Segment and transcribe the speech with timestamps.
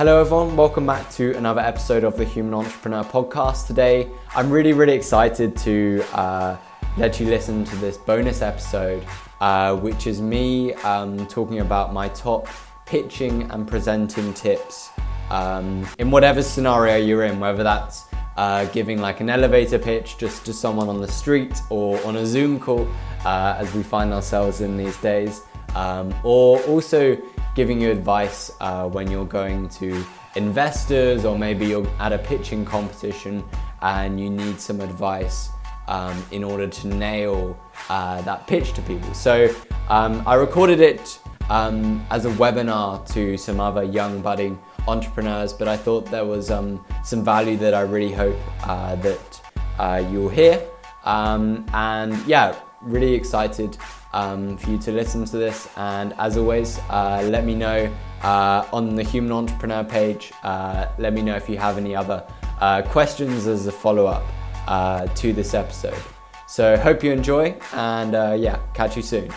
[0.00, 0.54] Hello, everyone.
[0.54, 3.66] Welcome back to another episode of the Human Entrepreneur Podcast.
[3.66, 6.56] Today, I'm really, really excited to uh,
[6.96, 9.04] let you listen to this bonus episode,
[9.40, 12.46] uh, which is me um, talking about my top
[12.86, 14.90] pitching and presenting tips
[15.30, 18.04] um, in whatever scenario you're in, whether that's
[18.36, 22.24] uh, giving like an elevator pitch just to someone on the street or on a
[22.24, 22.86] Zoom call,
[23.24, 25.42] uh, as we find ourselves in these days,
[25.74, 27.20] um, or also
[27.58, 32.64] giving you advice uh, when you're going to investors or maybe you're at a pitching
[32.64, 33.42] competition
[33.82, 35.48] and you need some advice
[35.88, 37.58] um, in order to nail
[37.88, 39.12] uh, that pitch to people.
[39.12, 39.52] So
[39.88, 41.18] um, I recorded it
[41.50, 46.52] um, as a webinar to some other young budding entrepreneurs, but I thought there was
[46.52, 48.38] um, some value that I really hope
[48.68, 49.40] uh, that
[49.80, 50.64] uh, you'll hear.
[51.02, 53.76] Um, and yeah, really excited
[54.12, 55.68] um, for you to listen to this.
[55.76, 60.32] And as always, uh, let me know uh, on the Human Entrepreneur page.
[60.42, 62.24] Uh, let me know if you have any other
[62.60, 64.24] uh, questions as a follow up
[64.66, 66.00] uh, to this episode.
[66.46, 69.30] So, hope you enjoy, and uh, yeah, catch you soon.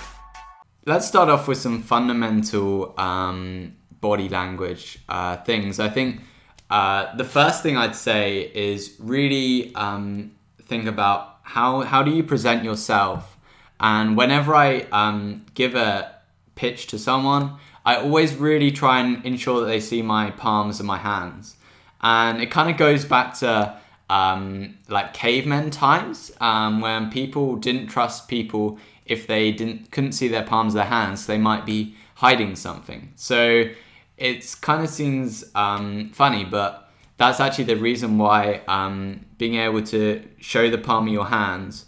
[0.86, 5.00] Let's start off with some fundamental um, body language
[5.46, 5.80] things.
[5.80, 6.22] I think
[6.70, 10.32] the first thing I'd say is really um,
[10.64, 13.38] think about how, how do you present yourself
[13.82, 16.16] and whenever I um, give a
[16.56, 20.86] pitch to someone, I always really try and ensure that they see my palms and
[20.86, 21.58] my hands.
[22.00, 23.80] And it kind of goes back to
[24.10, 30.28] um, like cavemen times um, when people didn't trust people if they didn't couldn't see
[30.28, 33.12] their palms their hands, they might be hiding something.
[33.16, 33.64] So
[34.18, 39.82] it's kind of seems um, funny, but that's actually the reason why um, being able
[39.84, 41.86] to show the palm of your hands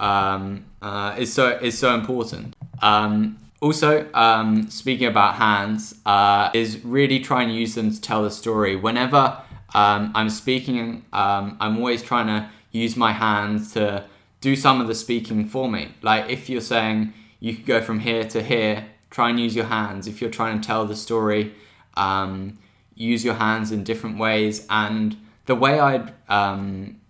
[0.00, 2.54] um, uh, is so is so important.
[2.82, 8.22] Um, also, um, speaking about hands, uh, is really trying to use them to tell
[8.22, 8.76] the story.
[8.76, 9.40] Whenever
[9.74, 14.04] um, I'm speaking, um, I'm always trying to use my hands to
[14.42, 15.94] do some of the speaking for me.
[16.02, 19.66] Like if you're saying you could go from here to here, try and use your
[19.66, 20.06] hands.
[20.06, 21.54] If you're trying to tell the story,
[21.96, 22.58] um,
[22.94, 24.66] use your hands in different ways.
[24.68, 27.00] And the way I'd um,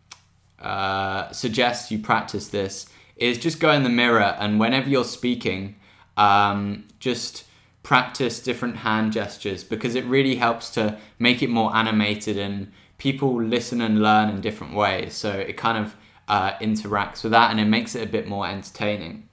[0.60, 2.88] uh, suggest you practice this
[3.24, 5.76] is just go in the mirror and whenever you're speaking,
[6.16, 7.44] um, just
[7.82, 13.42] practice different hand gestures because it really helps to make it more animated and people
[13.42, 15.14] listen and learn in different ways.
[15.14, 15.94] So it kind of
[16.28, 19.28] uh, interacts with that and it makes it a bit more entertaining.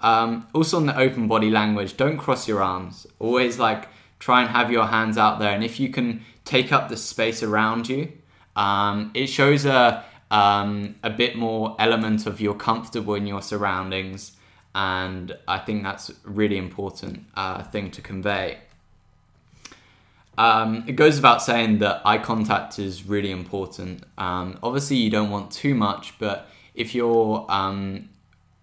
[0.00, 3.06] Um, also on the open body language, don't cross your arms.
[3.18, 3.88] Always like
[4.18, 7.42] try and have your hands out there, and if you can take up the space
[7.42, 8.12] around you,
[8.56, 14.36] um, it shows a um, a bit more element of you're comfortable in your surroundings,
[14.74, 18.58] and I think that's really important uh, thing to convey.
[20.38, 24.04] Um, it goes without saying that eye contact is really important.
[24.16, 28.08] Um, obviously, you don't want too much, but if you're um,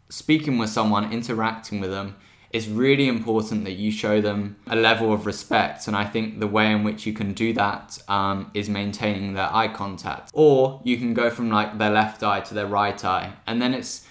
[0.09, 2.15] speaking with someone, interacting with them,
[2.57, 5.87] it's really important that you show them a level of respect.
[5.87, 9.53] And I think the way in which you can do that um, is maintaining their
[9.53, 10.31] eye contact.
[10.33, 13.33] Or you can go from like their left eye to their right eye.
[13.45, 14.07] And then it's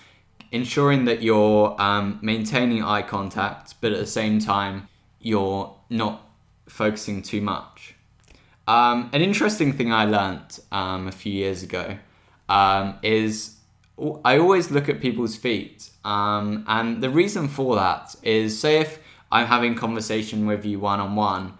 [0.52, 4.88] ensuring that you're um, maintaining eye contact, but at the same time,
[5.20, 6.22] you're not
[6.68, 7.96] focusing too much.
[8.68, 11.98] Um, an interesting thing I learnt um, a few years ago
[12.48, 13.55] um, is
[13.98, 18.98] I always look at people's feet, um, and the reason for that is, say if
[19.32, 21.54] I'm having conversation with you one on one,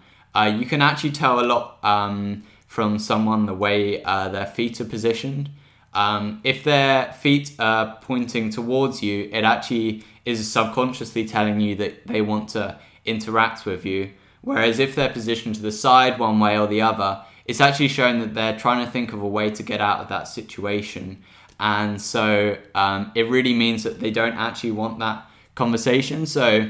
[0.45, 4.85] you can actually tell a lot um, from someone the way uh, their feet are
[4.85, 5.49] positioned.
[5.93, 12.05] Um, if their feet are pointing towards you, it actually is subconsciously telling you that
[12.05, 14.11] they want to interact with you.
[14.41, 18.19] Whereas if they're positioned to the side, one way or the other, it's actually showing
[18.19, 21.23] that they're trying to think of a way to get out of that situation
[21.59, 25.25] and so um, it really means that they don't actually want that
[25.55, 26.25] conversation.
[26.25, 26.69] So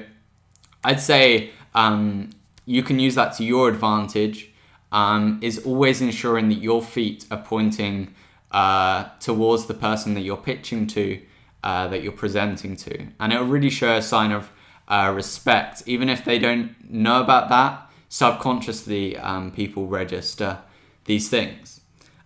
[0.83, 2.29] I'd say um,
[2.65, 4.51] you can use that to your advantage.
[4.89, 8.15] Um, is always ensuring that your feet are pointing
[8.51, 11.21] uh, towards the person that you're pitching to,
[11.61, 14.49] uh, that you're presenting to, and it'll really show a sign of
[14.87, 17.89] uh, respect, even if they don't know about that.
[18.07, 20.59] Subconsciously, um, people register
[21.03, 21.81] these things.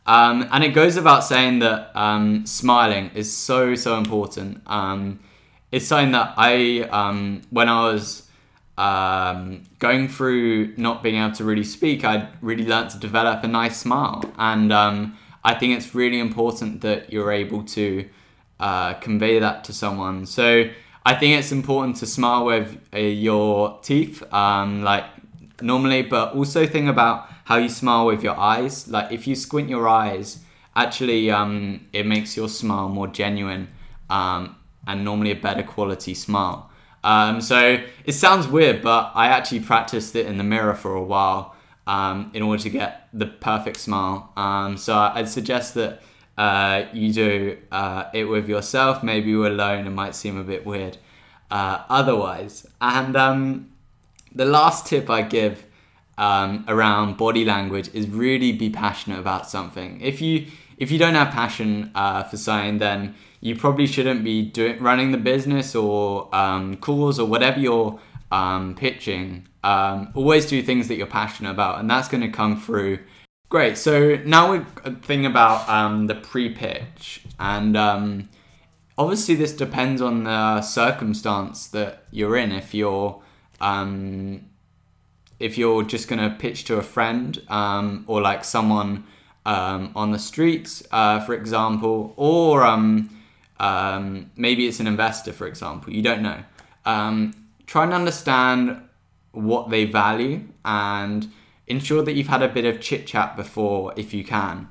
[0.06, 4.62] Um, and it goes about saying that um, smiling is so, so important.
[4.66, 5.20] Um,
[5.72, 8.28] it's something that I, um, when I was
[8.78, 13.48] um, going through not being able to really speak, I really learned to develop a
[13.48, 14.24] nice smile.
[14.38, 18.10] And um, I think it's really important that you're able to
[18.60, 20.26] uh, convey that to someone.
[20.26, 20.66] So
[21.06, 25.06] I think it's important to smile with uh, your teeth, like
[25.62, 28.88] normally, but also think about how you smile with your eyes.
[28.88, 30.40] Like if you squint your eyes,
[30.76, 33.70] actually, um, it makes your smile more genuine
[34.10, 34.56] um,
[34.88, 36.70] and normally a better quality smile.
[37.04, 41.04] Um, so it sounds weird, but I actually practiced it in the mirror for a
[41.04, 41.56] while
[41.88, 44.32] um, in order to get the perfect smile.
[44.38, 46.02] Um, so I'd suggest that
[46.38, 49.04] uh, you do uh, it with yourself.
[49.04, 50.98] Maybe you're alone, it might seem a bit weird
[51.52, 52.66] uh, otherwise.
[52.80, 53.72] And um,
[54.34, 55.66] the last tip I give
[56.22, 60.00] um, around body language is really be passionate about something.
[60.02, 60.46] If you
[60.78, 65.12] if you don't have passion uh, for something, then you probably shouldn't be doing running
[65.12, 68.00] the business or um, calls or whatever you're
[68.32, 69.48] um, pitching.
[69.64, 73.00] Um, always do things that you're passionate about, and that's going to come through.
[73.50, 73.78] Great.
[73.78, 74.66] So now we're
[75.02, 78.30] thinking about um, the pre-pitch, and um,
[78.96, 82.52] obviously this depends on the circumstance that you're in.
[82.52, 83.22] If you're
[83.60, 84.51] um,
[85.42, 89.06] if you're just to pitch to a friend um, or like someone
[89.46, 93.10] um, on the streets, uh, for example, or um,
[93.60, 96.44] um, maybe it's an investor, for example, you don't know.
[96.86, 97.34] Um,
[97.66, 98.82] try and understand
[99.32, 101.32] what they value and
[101.68, 104.68] ensure that you've had a bit of chit chat before if you can.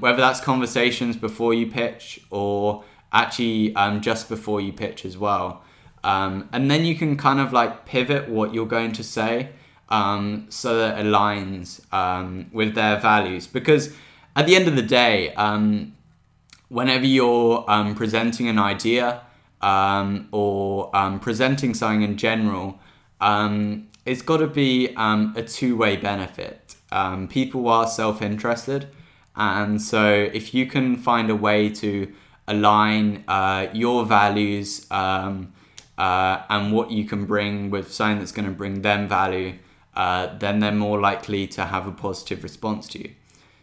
[0.00, 5.64] Whether that's conversations before you pitch or actually just before you pitch as well.
[6.02, 9.50] Um, and then you can kind of like pivot what you're going to say
[9.90, 13.46] um, so that it aligns um, with their values.
[13.46, 13.94] Because
[14.36, 15.94] at the end of the day, um,
[16.68, 19.22] whenever you're um, presenting an idea
[19.62, 20.90] or
[21.20, 22.78] presenting something in general,
[24.06, 26.76] it's got to be a two way benefit.
[27.28, 28.88] people are self interested.
[29.36, 32.12] And so if you can find a way to
[32.46, 35.52] align uh, your values um,
[35.96, 39.54] uh, and what you can bring with something that's going to bring them value,
[39.94, 43.10] uh, then they're more likely to have a positive response to you.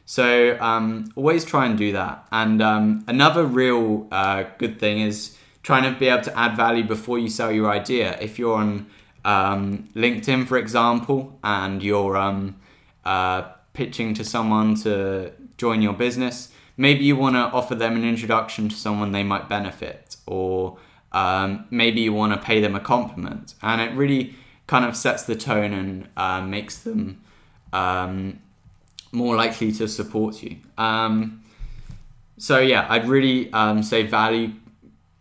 [0.06, 2.26] So um, always try and do that.
[2.32, 6.84] And um, another real uh, good thing is trying to be able to add value
[6.84, 8.18] before you sell your idea.
[8.22, 8.88] If you're on
[9.26, 12.56] um, LinkedIn, for example, and you're um,
[13.04, 13.42] uh,
[13.74, 18.70] pitching to someone to join your business, maybe you want to offer them an introduction
[18.70, 20.78] to someone they might benefit, or
[21.12, 23.56] um, maybe you want to pay them a compliment.
[23.62, 24.36] And it really
[24.68, 27.22] kind of sets the tone and uh, makes them
[27.74, 28.40] um,
[29.12, 30.58] more likely to support you.
[30.78, 31.44] Um,
[32.38, 34.52] so, yeah, I'd really um, say value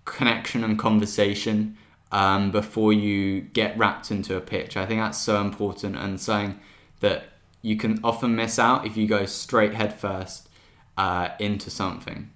[0.05, 1.77] connection and conversation
[2.13, 4.77] um, before you get wrapped into a pitch.
[4.77, 6.61] I think that's so important and something
[7.01, 7.25] that
[7.63, 10.49] you can often miss out if you go straight head first
[10.97, 12.31] uh, into something.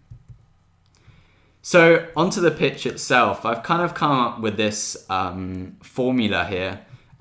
[1.63, 6.81] So, onto the pitch itself, I've kind of come up with this um, formula here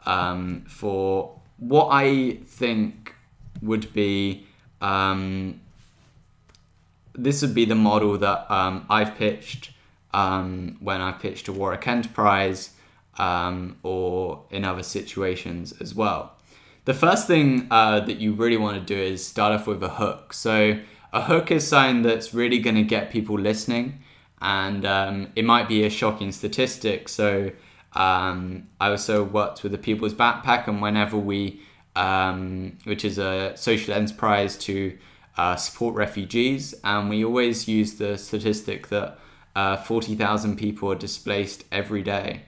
[0.09, 3.15] um, for what I think
[3.61, 4.47] would be.
[4.81, 5.61] Um,
[7.13, 9.71] this would be the model that um, I've pitched
[10.13, 12.71] um, when I pitched a Warwick Enterprise
[13.17, 16.33] um, or in other situations as well.
[16.85, 19.89] The first thing uh, that you really want to do is start off with a
[19.89, 20.33] hook.
[20.33, 20.79] So,
[21.11, 23.99] a hook is something that's really going to get people listening,
[24.41, 27.09] and um, it might be a shocking statistic.
[27.09, 27.51] So
[27.93, 31.61] um, I also worked with the People's Backpack, and whenever we,
[31.95, 34.97] um, which is a social enterprise to
[35.37, 39.17] uh, support refugees, and we always use the statistic that
[39.55, 42.43] uh, 40,000 people are displaced every day,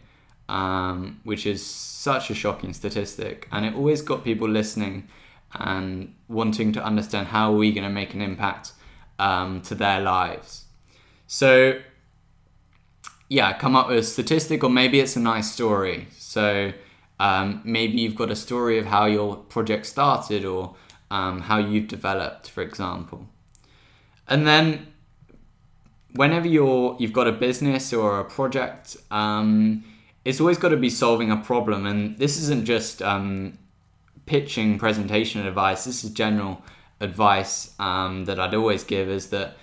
[0.48, 5.08] um, which is such a shocking statistic, and it always got people listening
[5.54, 8.74] and wanting to understand how are we going to make an impact
[9.20, 10.66] um, to their lives.
[11.28, 11.80] So,
[13.32, 16.08] yeah, come up with a statistic, or maybe it's a nice story.
[16.18, 16.74] So,
[17.18, 20.76] um, maybe you've got a story of how your project started or
[21.10, 23.30] um, how you've developed, for example.
[24.28, 24.88] And then,
[26.14, 29.86] whenever you're you've got a business or a project, um,
[30.26, 31.86] it's always got to be solving a problem.
[31.86, 33.58] And this isn't just um,
[34.26, 36.62] pitching presentation advice, this is general
[37.00, 39.56] advice um, that I'd always give is that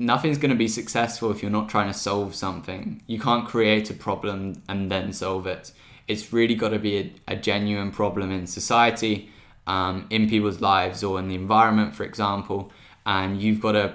[0.00, 3.02] nothing's going to be successful if you're not trying to solve something.
[3.06, 5.72] You can't create a problem and then solve it.
[6.08, 9.30] It's really got to be a, a genuine problem in society,
[9.66, 12.72] um, in people's lives, or in the environment, for example.
[13.04, 13.94] And you've got to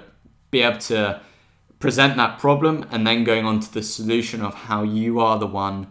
[0.52, 1.20] be able to
[1.80, 5.46] present that problem and then going on to the solution of how you are the
[5.46, 5.88] one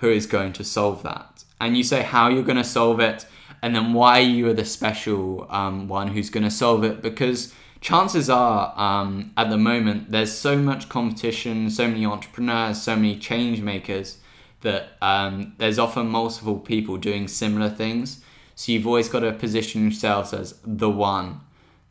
[0.00, 3.24] who is going to solve that and you say how you're going to solve it
[3.62, 7.54] and then why you are the special um, one who's going to solve it because
[7.80, 13.18] chances are um, at the moment there's so much competition so many entrepreneurs so many
[13.18, 14.18] change makers
[14.66, 18.22] that um, there's often multiple people doing similar things.
[18.54, 21.40] So you've always got to position yourselves as the one,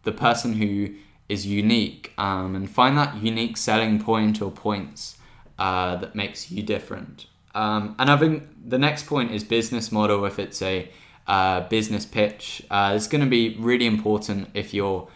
[0.04, 0.96] the person who
[1.30, 5.18] is unique, um, and find that unique selling point or points
[5.58, 7.28] uh, that makes you different.
[7.54, 10.26] Um, and I think the next point is business model.
[10.26, 10.90] If it's a
[11.28, 15.08] uh, business pitch, uh, it's going to be really important if you're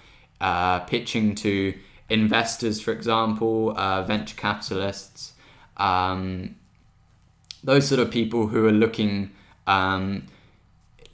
[0.41, 1.73] uh, pitching to
[2.09, 5.33] investors, for example, uh, venture capitalists,
[5.77, 6.55] um,
[7.63, 9.31] those sort of people who are looking.
[9.67, 10.27] Um,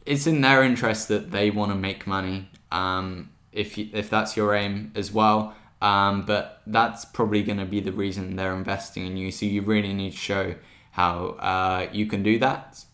[0.05, 2.49] it's in their interest that they want to make money.
[2.71, 5.55] Um, if you, if that's your aim as well.
[5.81, 9.31] Um, but that's probably going to be the reason they're investing in you.
[9.31, 10.55] So you really need to show
[10.91, 12.85] how uh, you can do that.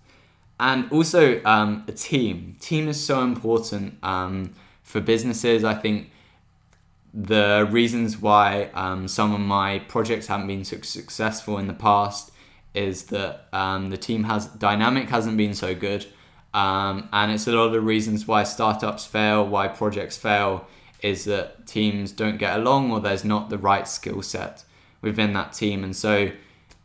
[0.59, 2.55] And also um, a team.
[2.59, 5.63] Team is so important um, for businesses.
[5.63, 6.11] I think
[7.13, 12.31] the reasons why um, some of my projects haven't been so successful in the past
[12.73, 16.05] is that um, the team has dynamic hasn't been so good.
[16.53, 20.67] Um, and it's a lot of the reasons why startups fail, why projects fail,
[21.01, 24.63] is that teams don't get along or there's not the right skill set
[25.01, 25.83] within that team.
[25.83, 26.31] And so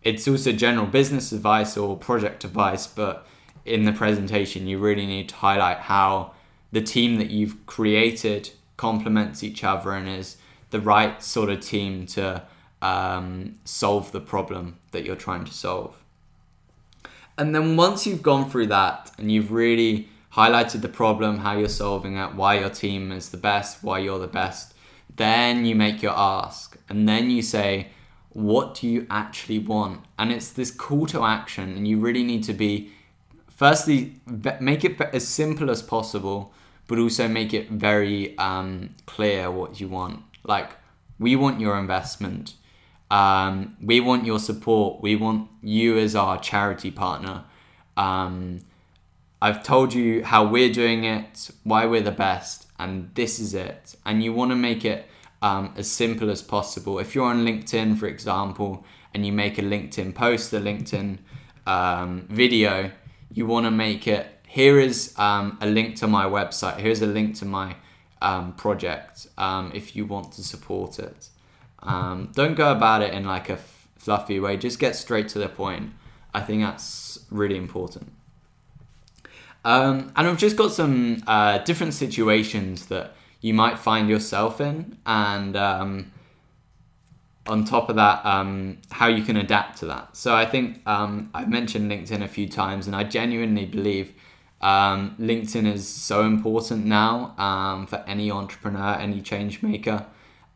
[0.02, 3.26] it's also general business advice or project advice, but
[3.64, 6.32] in the presentation, you really need to highlight how
[6.72, 10.36] the team that you've created complements each other and is
[10.70, 12.42] the right sort of team to
[12.82, 16.02] um, solve the problem that you're trying to solve.
[17.38, 21.68] And then once you've gone through that and you've really highlighted the problem, how you're
[21.68, 24.74] solving it, why your team is the best, why you're the best,
[25.16, 26.76] then you make your ask.
[26.88, 27.88] And then you say,
[28.30, 30.04] what do you actually want?
[30.18, 32.90] And it's this call to action, and you really need to be,
[33.48, 34.16] firstly,
[34.60, 36.52] make it as simple as possible,
[36.86, 40.22] but also make it very um, clear what you want.
[40.44, 40.70] Like,
[41.18, 42.54] we want your investment
[43.10, 45.02] um, we want your support.
[45.02, 47.44] We want you as our charity partner.
[47.96, 48.60] Um,
[49.40, 53.96] I've told you how we're doing it, why we're the best, and this is it.
[54.04, 55.06] And you want to make it
[55.42, 56.98] um, as simple as possible.
[56.98, 61.18] If you're on LinkedIn, for example, and you make a LinkedIn post, a LinkedIn
[61.66, 62.90] um, video,
[63.32, 67.06] you want to make it here is um, a link to my website, here's a
[67.06, 67.76] link to my
[68.22, 69.26] um, project
[69.74, 71.28] if you want to support it.
[71.82, 74.56] Um, don't go about it in like a f- fluffy way.
[74.56, 75.92] Just get straight to the point.
[76.32, 78.10] I think that's really important.
[79.62, 84.96] Um, and I've just got some uh, different situations that you might find yourself in,
[85.04, 86.12] and um,
[87.46, 90.16] on top of that, um, how you can adapt to that.
[90.16, 94.14] So I think um, I've mentioned LinkedIn a few times, and I genuinely believe
[94.66, 100.04] um, LinkedIn is so important now um, for any entrepreneur, any change maker.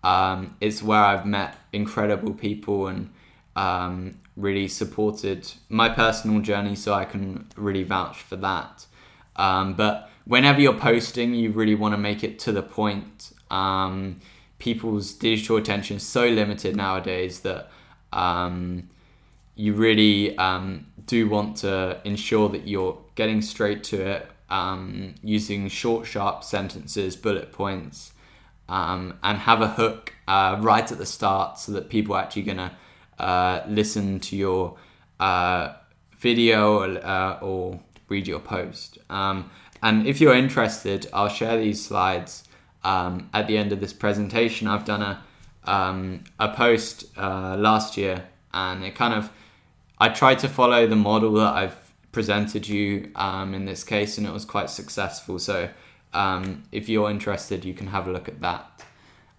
[0.02, 3.10] Um, it's where I've met incredible people and
[3.54, 8.86] um, really supported my personal journey, so I can really vouch for that.
[9.36, 13.30] Um, but whenever you're posting, you really want to make it to the point.
[13.48, 14.18] Um,
[14.58, 17.70] people's digital attention is so limited nowadays that
[19.60, 24.30] you really um, do want to ensure that you're getting straight to it,
[25.22, 28.12] using short, sharp sentences, bullet points
[28.70, 32.42] um, and have a hook uh, right at the start so that people are actually
[32.42, 32.72] going to
[33.18, 34.78] uh, listen to your
[35.18, 35.74] uh,
[36.18, 38.98] video or, uh, or, read your post.
[39.08, 39.48] Um,
[39.84, 42.42] and if you're interested, I'll share these slides
[42.82, 44.66] um, at the end of this presentation.
[44.66, 45.22] I've done a,
[45.70, 49.30] um, a post uh, last year and it kind of,
[50.00, 54.26] I tried to follow the model that I've presented you um, in this case and
[54.26, 55.38] it was quite successful.
[55.38, 55.68] So
[56.12, 58.82] um, if you're interested, you can have a look at that.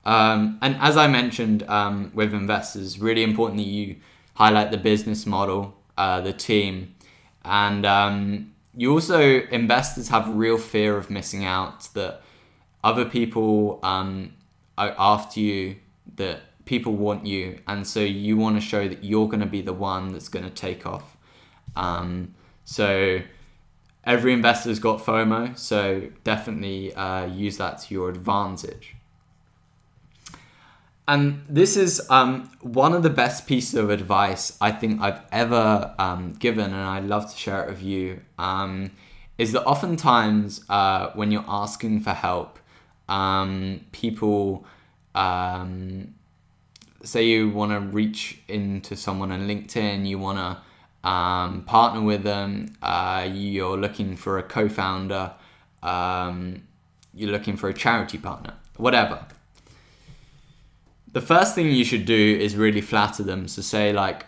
[0.06, 3.98] Um, and as I mentioned um, with investors, really important that you
[4.36, 6.96] highlight the business model, uh, the team,
[7.44, 12.22] and um, you also investors have real fear of missing out that
[12.84, 14.34] other people um,
[14.77, 15.75] are after you,
[16.15, 19.62] that people want you, and so you want to show that you're going to be
[19.62, 21.18] the one that's going to take off.
[21.75, 22.34] Um,
[22.65, 23.22] so
[24.03, 28.96] every investor's got FOMO, so definitely uh, use that to your advantage.
[31.08, 35.94] And this is um, one of the best pieces of advice I think I've ever
[36.00, 38.22] um, given, and I'd love to share it with you.
[38.38, 38.91] Um,
[39.38, 42.60] is that oftentimes uh, when you're asking for help,
[43.10, 44.65] um, people
[45.15, 46.13] um,
[47.03, 52.24] say you want to reach into someone on LinkedIn, you want to um, partner with
[52.24, 55.31] them, uh, you're looking for a co founder,
[55.81, 56.63] um,
[57.13, 59.25] you're looking for a charity partner, whatever.
[61.12, 63.48] The first thing you should do is really flatter them.
[63.48, 64.25] So say, like,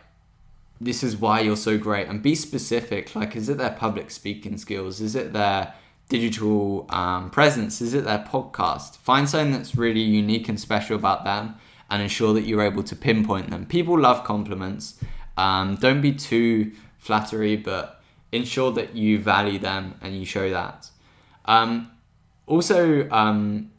[0.84, 4.58] this is why you're so great and be specific like is it their public speaking
[4.58, 5.74] skills is it their
[6.10, 11.24] digital um, presence is it their podcast find something that's really unique and special about
[11.24, 11.56] them
[11.94, 13.68] and ensure that you're able to pinpoint them.
[13.68, 15.00] People love compliments.
[15.38, 20.90] Um, don't be too flattery but ensure that you value them and you show that.
[21.46, 21.92] Um,
[22.48, 23.72] also um,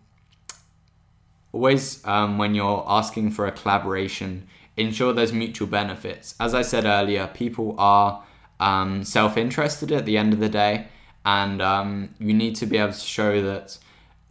[1.53, 6.37] always um, when you're asking for a collaboration ensure there's mutual benefits.
[6.39, 8.23] As I said earlier, people are
[8.61, 10.87] um, self interested at the end of the day,
[11.25, 13.77] and um, you need to be able to show that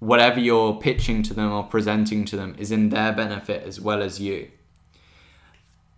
[0.03, 4.01] whatever you're pitching to them or presenting to them is in their benefit as well
[4.03, 4.49] as you.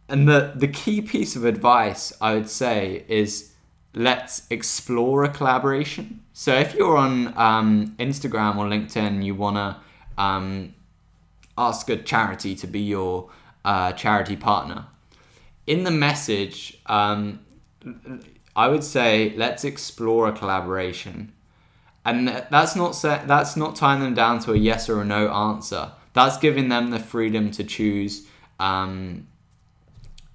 [0.08, 3.54] And the, the key piece of advice I would say is
[3.96, 6.22] let's explore a collaboration.
[6.34, 10.76] So if you're on um, Instagram or LinkedIn, you want to um,
[11.58, 13.32] ask a charity to be your
[13.64, 14.86] uh, charity partner.
[15.66, 17.40] In the message, um,
[18.56, 21.34] I would say let's explore a collaboration,
[22.06, 25.92] and that's not that's not tying them down to a yes or a no answer.
[26.14, 28.28] That's giving them the freedom to choose
[28.60, 29.28] um,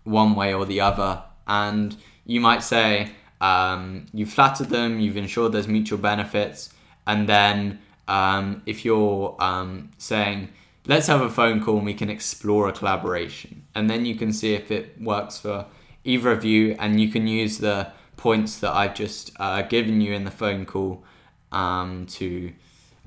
[0.05, 1.23] one way or the other.
[1.47, 1.97] And
[2.27, 6.75] you might say um, you've flattered them, you've ensured there's mutual benefits,
[7.07, 10.51] and then um, if you're um, saying
[10.87, 13.63] let's have a phone call and we can explore a collaboration.
[13.75, 15.67] And then you can see if it works for
[16.03, 20.13] either of you, and you can use the points that I've just uh, given you
[20.15, 21.05] in the phone call
[21.53, 22.53] um, to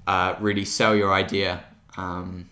[0.07, 1.63] uh, really sell your idea.
[1.97, 2.49] Um,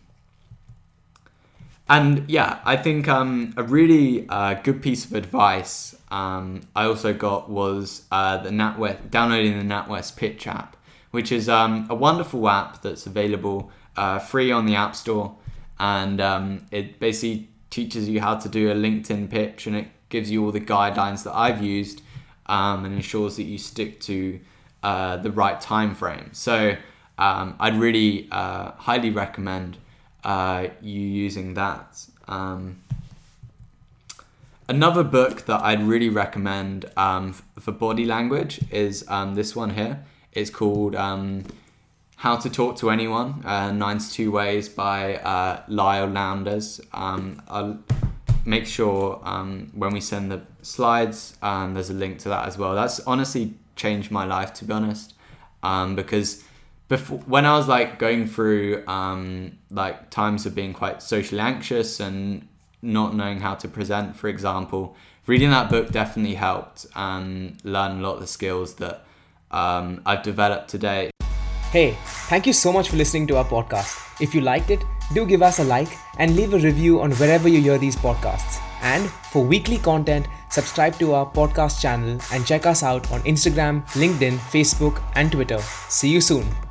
[1.90, 7.14] and yeah, I think um, a really uh, good piece of advice um, I also
[7.14, 10.76] got was uh, the NatWest downloading the NatWest Pitch app,
[11.12, 15.36] which is um, a wonderful app that's available uh, free on the App Store,
[15.80, 20.30] and um, it basically teaches you how to do a LinkedIn pitch, and it gives
[20.30, 22.02] you all the guidelines that I've used,
[22.46, 24.40] and ensures that you stick to
[24.84, 26.30] uh, the right time frame.
[26.34, 26.76] So
[27.18, 29.78] um, I'd really uh, highly recommend
[30.24, 32.06] uh, you using that.
[32.28, 32.82] Um,
[34.68, 40.04] another book that I'd really recommend um, for body language is um, this one here.
[40.32, 40.96] It's called
[42.22, 46.80] how to Talk to Anyone, uh, 92 Ways by uh, Leil Lowndes.
[46.94, 47.80] Um, I'll
[48.46, 52.60] make sure um, when we send the slides, um, there's a link to that as
[52.60, 52.76] well.
[52.76, 55.14] That's honestly changed my life, to be honest,
[55.64, 56.44] um, because
[56.88, 62.00] before when I was like going through um, like times of being quite socially anxious
[62.00, 62.48] and
[62.82, 68.02] not knowing how to present, for example, reading that book definitely helped and learn a
[68.02, 69.06] lot of the skills that
[69.52, 71.12] um, I've developed today.
[71.72, 71.96] Hey,
[72.28, 73.98] thank you so much for listening to our podcast.
[74.20, 77.48] If you liked it, do give us a like and leave a review on wherever
[77.48, 78.62] you hear these podcasts.
[78.82, 83.86] And for weekly content, subscribe to our podcast channel and check us out on Instagram,
[83.92, 85.60] LinkedIn, Facebook, and Twitter.
[85.90, 86.71] See you soon.